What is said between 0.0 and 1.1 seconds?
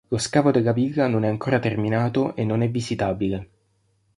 Lo scavo della villa